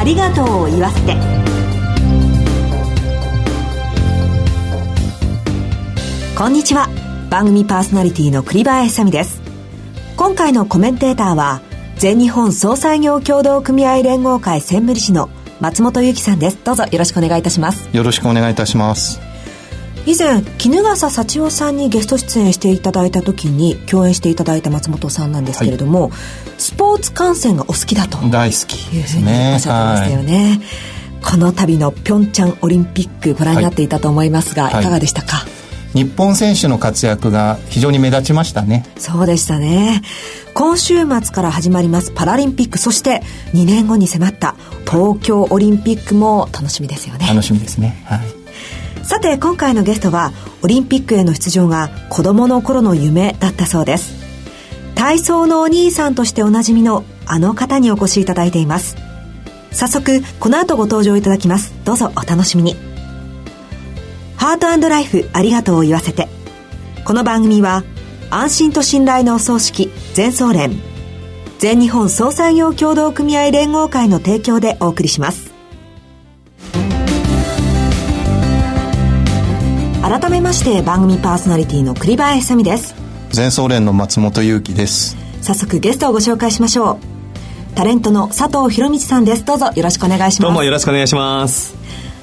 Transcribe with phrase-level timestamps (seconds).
[0.00, 1.14] ありがとうを言わせて。
[6.34, 6.88] こんにちは。
[7.28, 9.42] 番組パーソナリティの栗林さみです。
[10.16, 11.60] 今回のコメンテーターは
[11.96, 15.28] 全日本総裁業協同組合連合会専務理事の
[15.60, 16.58] 松本由紀さんです。
[16.64, 17.86] どうぞよろしくお願いいたします。
[17.94, 19.20] よろしくお願いいたします。
[20.06, 26.12] 以前衣笠幸男さんにゲスト出演していただいた時に共演していただいた松本さんなんですけれども、はい、
[26.58, 28.18] スポーツ観戦がお好きだと。
[28.28, 29.52] 大好きですね。
[29.54, 30.60] おっしゃってましたよね、
[31.22, 35.44] はい、この度のピョンチャンオリンピックご覧になっていたと思いますが、はい、いかがでしたか、
[35.92, 38.86] 日本選手の活躍が非常に目立ちましたね。
[38.96, 40.02] そうでしたね。
[40.54, 43.22] 今週末から始まりますパラリンピックそして
[43.54, 47.26] 2年後に迫った東京オリンピックも楽しみですよね。
[47.26, 48.02] 楽しみですね。
[48.06, 48.39] はい
[49.10, 50.30] さて今回のゲストは
[50.62, 54.14] オリンピックへの出場が子供の頃の夢だったそうです。
[54.94, 58.94] 体操のお兄さんとしておなじみのあの方にお越しいただいています。
[59.72, 61.74] 早速この後ご登場いただきます。
[61.84, 62.76] どうぞお楽しみに。
[64.36, 66.28] ハートライフありがとうを言わせて。
[67.04, 67.82] この番組は、
[68.30, 70.80] 安心と信頼のお葬式、全総連、
[71.58, 75.49] 全日本総裁業協同組合連合会の提供でお送りします。
[80.10, 82.96] 改めまして番組パーソナリティの栗林さみです。
[83.30, 85.16] 全総連の松本裕樹です。
[85.40, 86.98] 早速ゲストをご紹介しましょ
[87.72, 87.74] う。
[87.76, 89.44] タレントの佐藤博道さんです。
[89.44, 90.40] どうぞよろしくお願いします。
[90.42, 91.80] どうもよろしくお願いします。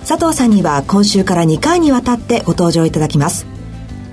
[0.07, 3.45] 佐藤さんには今週から2回にわたってご登場いただきます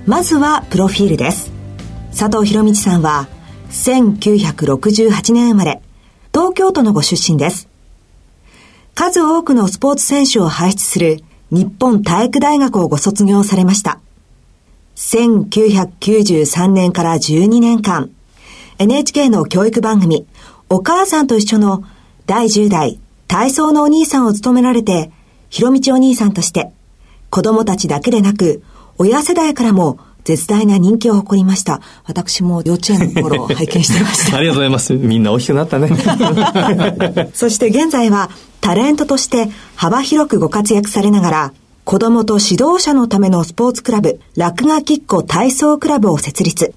[0.05, 1.53] まずはプロフィールです
[2.09, 3.29] 佐藤博道さんは
[3.69, 5.81] 1968年生まれ
[6.33, 7.69] 東京都のご出身です
[8.93, 13.99] 数多くのスポーツ選手を輩出する日本体育大学をご卒業されました。
[14.95, 18.11] 1993年から12年間
[18.79, 20.25] NHK の教育番組
[20.69, 21.83] お母さんと一緒の
[22.25, 25.11] 第10代体操のお兄さんを務められて
[25.49, 26.71] ひろみちお兄さんとして、
[27.29, 28.61] 子供たちだけでなく、
[28.97, 31.79] 親世代からも絶大な人気を誇りました。
[32.03, 34.37] 私も幼稚園の頃 拝見してました。
[34.37, 34.93] ありがとうございます。
[34.93, 35.89] みんな大きくなったね。
[37.33, 41.53] そして現在はタレントとして幅広くご活躍されながら、
[41.85, 46.73] 子供と指導者のためのスポーツクラブ、落書きっ子体操クラブを設立。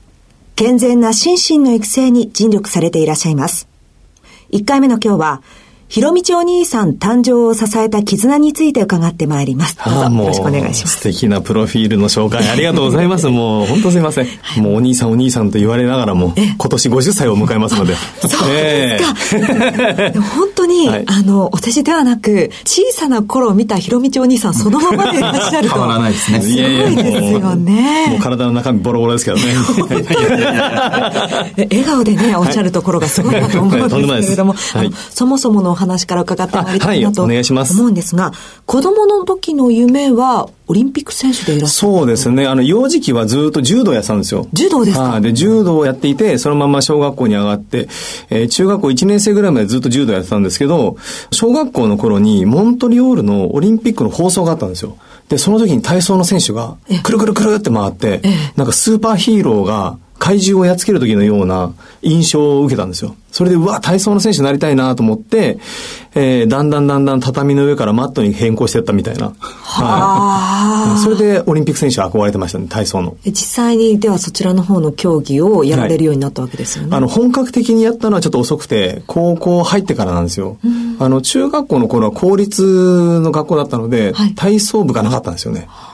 [0.54, 3.68] 健全な心身の育成に尽力されていらっしゃいます。
[4.52, 5.42] 1回目の今日は、
[5.88, 9.76] ひろみちお兄さん誕生を支えた絆について伺ってまいります。
[9.82, 10.98] どうぞよろしくお願いします。
[10.98, 13.26] 素敵なプロフィールの紹介ありがとうございます。
[13.28, 14.26] もう本当すいません。
[14.42, 17.94] はい、もうお兄さんお兄さんと言われながらも、今年50歳を迎えますので。
[18.20, 20.10] そうですか。
[20.10, 25.74] でも本当に、はい、あの、お世辞ではなく、小さな頃を見たひろみちお兄さんそのままでいらっしゃると。
[25.74, 26.40] 変わらないですね。
[26.40, 28.06] すごいですよね。
[28.10, 29.42] もう体の中身ボロボロですけどね。
[31.70, 38.32] 笑顔でね、おっしゃるところがすごいなと思うんですけれども、はい、そもそものお話から伺ってまいりたいなと思うんですが、
[38.66, 42.46] 子供の時の夢はオリンピック選手でいらっしゃるそうですね。
[42.46, 44.46] あの、幼児期はずっと柔道やってたんですよ。
[44.52, 45.20] 柔道ですか？
[45.20, 47.88] で、柔道をやっていて、そのまま小学校に上がって、
[48.30, 50.96] えー、中学校1年生ぐらいまでずっと柔道やってたんですけど、
[51.32, 54.96] 小学校の頃にモントリオールのオリンピックの放送があったんですよ。
[55.28, 58.22] で、その時に体操の選手が、くるくるくるって回って、
[58.56, 63.14] なんかスーパーヒーローが、怪獣をやっつける時のような印象を受けたんですよ。
[63.30, 65.58] それで、うわ、体操の選手になりたいなと思って、
[66.14, 69.32] えー、だんだんだんだん畳の上からマットに変更していったみたいな。
[69.38, 70.98] はい。
[71.00, 73.16] それでオリンピック選手憧れてましたね、体操の。
[73.24, 76.90] 実際に、ではそちらの方の競技をやられるようになったわけですよね。
[76.90, 80.58] はい、あの、本格的にやったのはちょっと遅くて、高校入ってからなんですよ。
[80.98, 85.66] あの、中学校の頃は公立の学校だったので、はい、体操部がなかったんですよね。
[85.68, 85.87] は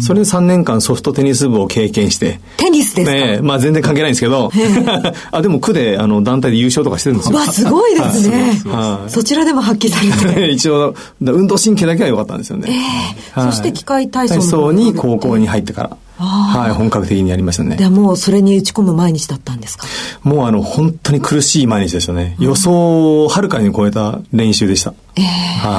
[0.00, 0.02] い。
[0.02, 2.40] それで3年間ソフトテニス部を経験して。
[2.56, 3.12] テニスですか？
[3.12, 4.50] ねまあ全然関係ないんですけど。
[5.32, 7.38] あ、でも区であの団体で優勝とかしてるんですよ。
[7.38, 8.60] わ、すごいですね。
[8.66, 9.10] はい。
[9.10, 10.48] そちらでも発揮されて。
[10.52, 12.68] 一応、運動神経だけは良かったんですよね。
[12.68, 15.90] ええそして機械体操体操に高校に入ってから。
[16.22, 17.76] はい、本格的にやりましたね。
[17.76, 19.86] でも、それに打ち込む毎日だったんですか？
[20.22, 22.36] もうあの、本当に苦しい毎日でしたね。
[22.38, 24.94] 予想をはるかに超えた練習でした。
[25.16, 25.24] えー、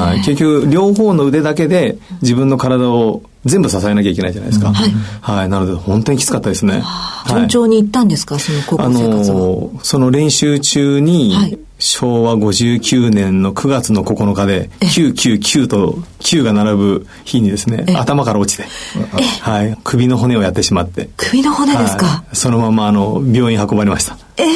[0.08, 0.18] はい。
[0.22, 4.74] 結局、両方の腕だけで自分の体を全部支えなきゃいけないじゃないですか。
[4.74, 4.92] はい。
[5.22, 5.50] はい。
[5.50, 6.84] なので、本当にきつかったですね。
[7.30, 9.38] 順調に行ったんですか、その高校生活は。
[9.38, 18.66] あの、その練習中に、はい昭和59年の9月の9日で、999と9が並ぶ日にですね、頭から落ちて、
[19.42, 21.10] はい、首の骨をやってしまって。
[21.18, 24.16] 首の骨ですか、はい、そのままあの、病院運ばれました。
[24.38, 24.48] ええ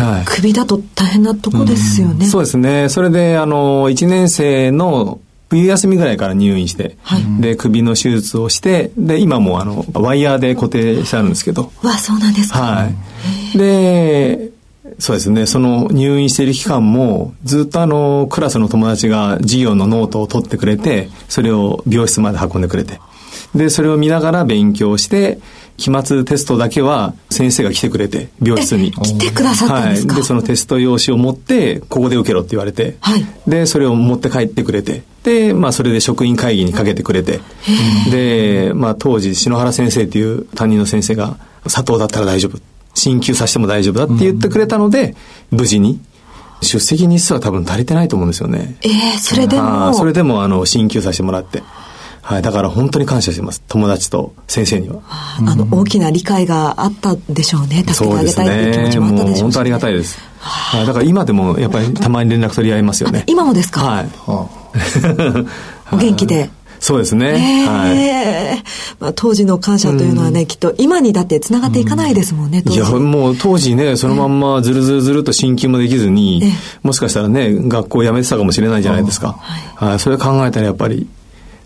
[0.00, 2.88] ー、はい、首だと大変なとこですよね、うん、そうですね。
[2.88, 11.72] それで、あの、1年生の冬休みぐらいから入院して、はい、で、首の手術をして、で、今もあの、ワイヤーで固定してあるんですけど。
[11.82, 12.60] わ、そうなんですか。
[12.60, 12.88] は
[13.54, 13.58] い。
[13.58, 14.50] で、
[14.98, 15.46] そうですね。
[15.46, 23.00] その入院している期間も、ずっとあの、クラスの友達が授業のノートを取ってくれて、それを病室まで運んでくれて。
[23.54, 25.38] で、それを見ながら勉強して、
[25.76, 28.92] 期末テストだけは先生が来てくれて、病室に。
[28.92, 30.22] 来てくださったんですか、はい。
[30.22, 33.26] で、そのテスト用紙を持って、ここで受けろって言われて、はい。
[33.46, 37.40] で、それを持って帰ってくれて、で、まあ、それで職員会議にかけてくれて、
[38.10, 42.58] で、まあ、当時、篠原先生っていう担任の先生が、佐藤だったら大丈夫。
[42.94, 45.14] 進級させても大丈夫だって言ってくれたので、
[45.52, 46.00] うん、無事に。
[46.62, 48.76] 出席日数は多分足りてないと思うんですよね。
[48.82, 49.94] ええー、それでも。
[49.94, 51.62] それでも、あの、進級させてもらって。
[52.20, 53.62] はい、だから本当に感謝してます。
[53.66, 55.00] 友達と先生には。
[55.08, 57.82] あの、大きな理解があったでしょうね。
[57.88, 59.30] 助けてあげたいっていう気持ちもあったでしょうね。
[59.30, 60.18] うね本当ありがたいです。
[60.38, 63.24] はい、だから今でもやっぱりたまに連絡取り合いますよね。
[63.26, 63.80] 今もですか？
[63.80, 64.08] はい。
[65.92, 66.50] お元気で。
[66.80, 67.62] そうですね。
[67.62, 68.64] えー、はい。
[68.98, 76.42] まあ、当時の感謝というのはね、うん、きっと今にだって繋がっていかないですもんね、うん、いや、もう当時ね、そのまんまずるずるずると進級もできずに、
[76.82, 79.32] もしかしたらね、学校辞めてたかもしれないじゃないですか。
[79.76, 79.98] はい。
[79.98, 81.06] それ考えたらやっぱり、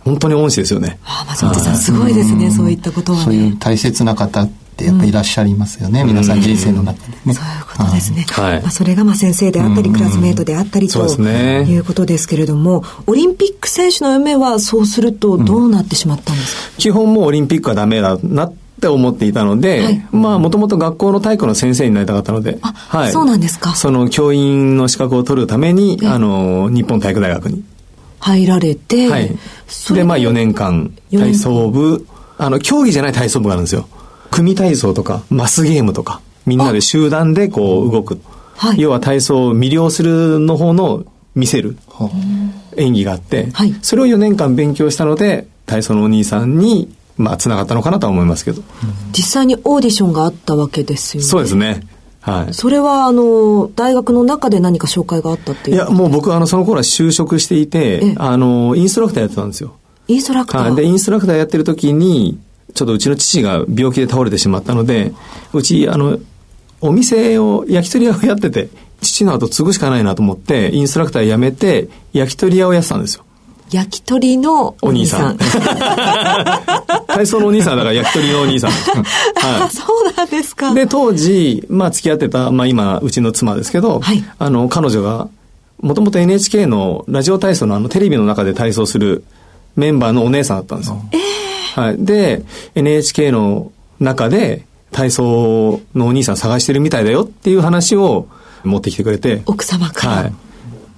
[0.04, 0.98] 本当に恩師ですよね。
[1.04, 7.34] ああ、松本さん、すごいですね、そういったことは、ね、そういう大切な方ってやっぱりいらっしゃいますよね、うん、皆さん人生の中でね。
[7.34, 8.26] そういうことですね。
[8.28, 23.74] はい、まあ、それがまあ先生であったり、クラスメートであったりと、いうことですけれども、オリンピック選手の夢はそうするとどうなってしまったんですか、うん、基本もうオリンピックはダメだなって思っていたので、はい、まあもともと学校の体育の先生になりたかったので、はい、そうなんですか？
[23.74, 27.62] その教員の資格を取るために、あの、日本体育大学に。
[28.18, 29.36] 入られて、はい。
[29.92, 32.06] で、まあ4年間、体操部、
[32.38, 33.86] あの、競技じゃない体操部があるんですよ。
[34.34, 38.20] 組体操とか、マスゲームとか、みんなで集団でこう動く。
[38.56, 41.04] はい、要は体操を魅了するの方の
[41.34, 41.76] 見せる
[42.76, 48.62] 演技があって、はい、それを4年間勉強したので、体操のお兄さんに、まあ、つながったのかなとは思いますけど。
[49.12, 51.28] 実際にオーディションがあったわけですよね。
[51.28, 51.82] そうですね。
[52.20, 52.54] はい。
[52.54, 59.74] それは、あの、大学の中で何か紹介があったっていういや、もう僕、あの、その頃は就職していて、あの、インストラクターやってたんですよ。
[60.08, 62.38] インストラクター、はい、で、インストラクターやってる時に、
[62.72, 65.12] ちょっとうちの父が病気で倒れてしまったので、
[65.52, 66.18] うち、あの、
[66.80, 68.68] お店を、焼き鳥屋をやってて、
[69.00, 73.24] 父の後継ぐしかないなと思って、インストラクター辞めて、焼き鳥屋をやってたんですよ。
[73.70, 75.38] 焼き鳥のお兄さん。
[77.08, 78.70] 体操のお兄さんだから焼き鳥のお兄さん。
[78.70, 80.74] はい、 そうなんですか。
[80.74, 85.28] で、当時、まあ付き合ってた、まあ今、うちの妻ですけど、はい、あの、彼女が、
[85.80, 89.24] もともと NHK のラジオ体操のあのテレビの中で体操する
[89.76, 91.02] メンバーのお姉さんだったんですよ。
[91.12, 91.20] えー、
[91.74, 92.04] はい。
[92.04, 92.42] で、
[92.76, 98.28] NHK の中で体操のお兄さん探してるみたいだよっていう話を
[98.62, 99.42] 持ってきてくれて。
[99.46, 100.12] 奥様から。
[100.12, 100.32] はい。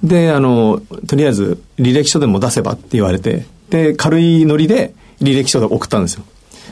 [0.05, 6.25] で、あの、とりあえず履歴書でも出せばって言われて、で、軽いノリで履歴書で送ったんですよ。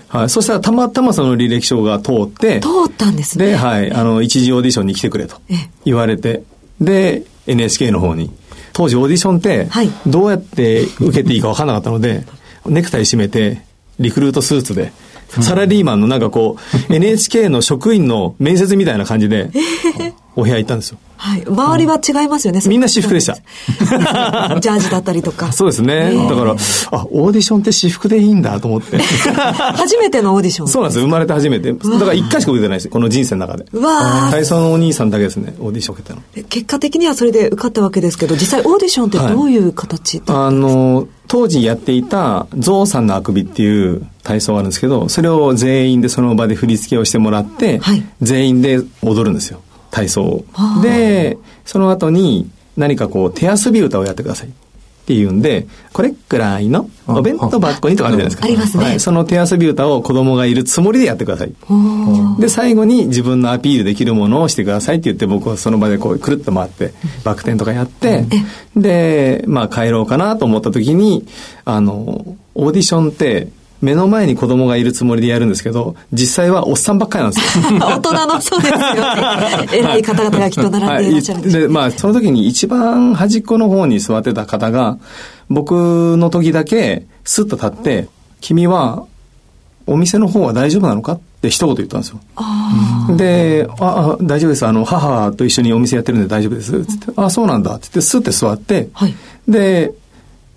[0.09, 0.29] はい。
[0.29, 3.47] そしたらたまたまその履歴書が通って、通ったんですね。
[3.47, 3.91] で、はい。
[3.91, 5.41] あの、一次オーディションに来てくれと
[5.87, 6.43] 言われて、
[6.79, 8.31] で、NHK の方に。
[8.75, 9.69] 当時オーディションって、
[10.07, 12.27] どうやって受けていいか分からなかったので、
[12.67, 13.63] ネクタイ締めて、
[13.99, 14.93] リクルートスーツで、
[15.29, 16.57] サラリーマンのなんかこ
[16.89, 19.51] う、 NHK の職員の面接みたいな感じで、
[20.37, 20.99] お部屋行ったんですよ。
[21.17, 21.45] はい。
[21.47, 23.35] 周りは違いますよね、みんな私服でした。
[23.35, 25.53] ジャージだったりとか。
[25.55, 26.13] そうですね。
[26.29, 26.55] だから、あ、
[27.11, 28.99] オーディションって私服でいいんだと思って。
[29.75, 31.73] 初めてのオーディションそうなんです生まれて初めて。
[31.73, 33.65] だから一回しか受けてないですこの人生の中で。
[33.73, 36.23] うわ体操のお兄さんだけですね、オーディション受けたの。
[36.49, 49.61] 結果的にはそれで受かったわけですけど、実際オーディションってどういう形、はい、あの、当時やっていたゾウさんのあくびっていう体操があるんですけど、それを全員でその場で振り付けをしてもらって、はい、全員で踊るんですよ。
[49.95, 50.45] 体操
[50.83, 54.49] で、その後に何かこう手遊び歌をやってください。
[54.49, 58.45] っていうんで、これくらいのお弁当箱にとかあるじゃないですか。
[58.47, 59.01] ありますね、はい。
[59.01, 61.53] その手遊び歌を子供がいるつもりでやってください。
[62.41, 68.25] で、最後に自分のアピールできるものをしてくださいって言って、僕はその場でこうくるっと回って、バク転とかやって、
[68.77, 71.27] で、まあ帰ろうかなと思った時に、
[71.67, 73.49] あの、オーディションって、
[73.85, 77.65] 目の前に子供がいるつもりでやるんですけど、実際はおっさんばっかりなんですよ。
[77.79, 79.69] 大人のそうですよね。
[79.73, 84.97] 偉い方々がきっと並んでいらっしゃるんです、ね、はい、で、まあ、その時に一番端っこの方に座ってた方が、
[85.51, 88.09] 僕の時だけスッと立って、
[88.41, 89.05] 君は
[89.87, 92.21] お店の方は大丈夫なのかって一言言ったんですよ。
[93.17, 94.67] で、あ、大丈夫です。
[94.67, 96.85] あの、母と一緒にお店やってるんで大丈夫です。
[96.87, 97.73] つって、あ、そうなんだ。
[97.73, 99.15] って言って、スッて座って、はい、
[99.47, 99.93] で、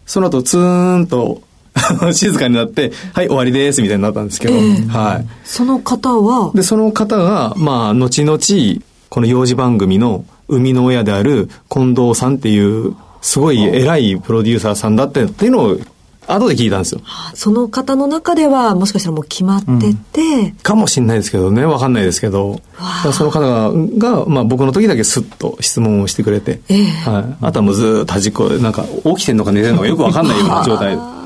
[0.05, 1.41] その後、ツーンと
[2.13, 5.25] 静かになって、はい、終わりです、みたいになったんですけど、えー、はい。
[5.43, 6.51] その方は？
[6.53, 8.39] で、その方が、まあ、後々、
[9.09, 15.77] この幼児番組の生みの親である近藤さんっていう、すごい偉いプロデューサーさんだったっていうのを
[16.27, 17.01] 後で聞いたんですよ。
[17.33, 22.59] その方の中では、もしかしたらもう決まってて、かもしれないですけどね、わかんないですけど、
[23.13, 26.85] その方が、がまあ、僕の時だけスッと質問をしてくれて、ええ。
[27.09, 30.95] はい、あとはもうずーっと端っこ、なんか起きてんのか寝てんのかよくわかんないような状態。
[30.95, 31.16] で。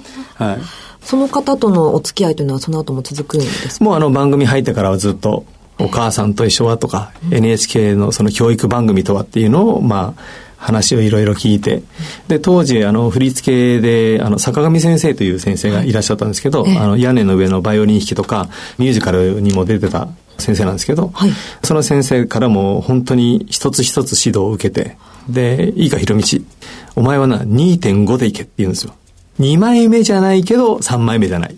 [0.45, 0.59] はい。
[1.01, 3.85] その方とのお付き合いというのはその後も続くんですか？
[3.85, 5.45] もうあの番組入ってからはずっと、
[5.79, 10.21] お母さんと一緒はとか、NHK のその教育番組とはっていうのを、まあ、
[10.57, 11.81] 話をいろいろ聞いて、
[12.27, 20.07] で、当時、あの、振り付けで、あの、坂上先生という先生がいらっしゃったんですけど、ええあの、屋根の上のバイオリン弾きとか、ミュージカルにも出てた
[20.37, 21.31] 先生なんですけど、はい
[21.63, 24.97] その先生からも本当に一つ一つ指導を受けて、
[25.29, 26.45] で、いいか、ひろみち、
[26.95, 28.93] お前はな、2.5でいけって言うんですよ。
[29.41, 31.55] 2枚目じゃないけど、3枚目じゃない。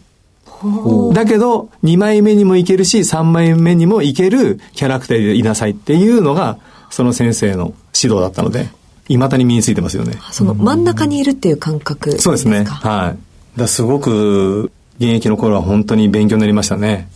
[1.14, 6.58] だけど、2枚目にもいけるし、3枚目にもいけるキャラクターでいなさいっていうのが、
[6.90, 8.70] その先生の指導だったので、
[9.08, 10.18] 未だに身についてますよね。
[10.32, 12.24] その真ん中にいるっていう感覚ですか？
[12.24, 12.64] そうですね。
[12.64, 13.16] は
[13.58, 13.60] い。
[13.60, 17.10] だすごく、現役の頃は本当に勉強になりましたね。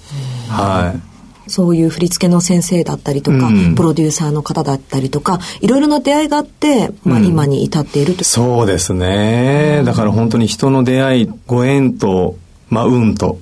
[0.49, 0.99] はい。
[1.47, 8.23] そういう振り付けの先生だったりとか、うんプロデューサーの方だったりとか、いろいろな出会いがあって、まあ、うん今に至っていると。
[8.23, 9.83] そうですね。
[9.85, 12.35] だから本当に人の出会い、ご縁と、
[12.69, 13.39] まあ、運と、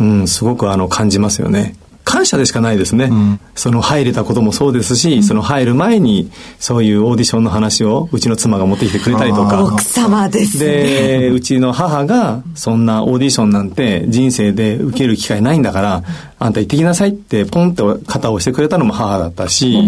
[0.00, 1.76] うん、すごくあの、感じますよね。
[2.08, 3.08] 感謝でしかないですね。
[3.08, 9.62] んその入れたこともそうですし、その入る前に、そういうオーディションの話を、うちの妻が持ってきてくれたりとか。
[9.62, 10.64] 奥様ですね。
[10.64, 16.02] で、うちの母が、そんなオーディションなんて人生で受ける機会ないんだから、
[16.38, 19.78] あんた行ってきなさいって、ポンって肩を押してくれたのも母だったし、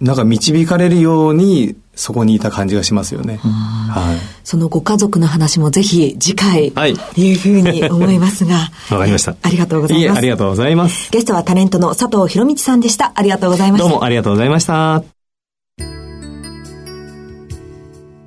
[0.00, 3.36] なんか導かれるように、そこにいた感じがしますよね。
[3.36, 4.18] はい。
[4.42, 8.70] そのご家族の話もぜひ次回、はいいうふうに思いますが。
[8.90, 9.36] わかりました。
[9.42, 10.18] ありがとうございます。
[10.18, 11.10] ありがとうございます。
[11.10, 13.12] ゲストはタレントの佐藤博道さんでした。
[13.14, 13.88] ありがとうございました。
[13.88, 15.02] どうもありがとうございました。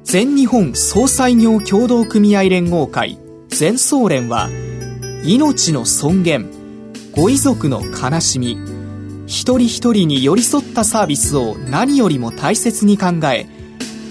[0.04, 3.18] 全日本総裁業協同組合連合会
[3.50, 4.50] 全総連は
[5.24, 6.52] 命の尊厳
[7.16, 8.56] ご遺族の悲しみ
[9.26, 13.48] 一人一人に寄り添ったサービスを何よりも大切に考え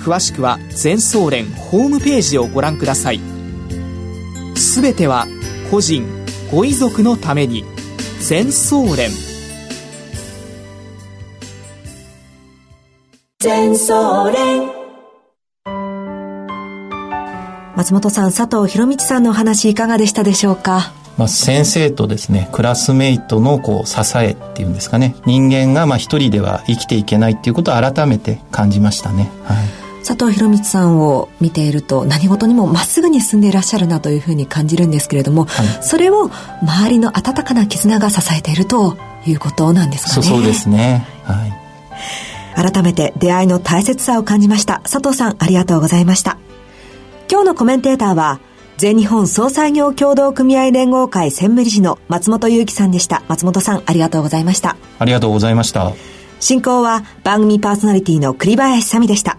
[0.00, 3.20] 詳しくは全総連ホームページをご覧ください。
[4.56, 5.26] すべては
[5.70, 6.04] 個人
[6.50, 7.64] ご遺族のために
[8.20, 9.10] 全総連。
[17.76, 20.92] 松本さん、佐藤博道さんのお話いかがでしたでしょうか？
[21.16, 25.14] まあ、先生とですねクラスメイトのこう支えっていうんですかね。
[25.24, 29.56] 人間がまあ一人では生きていけないっていうことを改めて感じましたね、はい、
[30.04, 35.66] 佐藤博道さんを見ていると何事にもまっすぐに進んでいらっしゃるなというふうに感じるんですけれども、はい。
[35.82, 36.30] それを
[36.62, 40.22] 周りの温かな絆が支えているということなんですかね。
[40.26, 41.06] そうそうですね。
[41.24, 42.72] はい。
[42.72, 44.80] 改めて出会いの大切さを感じました。
[44.80, 46.38] 佐藤さんありがとうございました。
[47.30, 48.40] 今日のコメンテーターは
[48.76, 53.22] 全日本総裁業協同組合連合会専務理事の松本裕樹さんでした。
[53.28, 54.76] 松本さんありがとうございました。
[54.98, 55.92] ありがとうございました。
[56.40, 59.38] 進行は番組パーソナリティの栗林さみでした